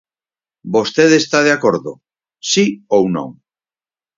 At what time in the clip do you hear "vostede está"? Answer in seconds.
0.75-1.39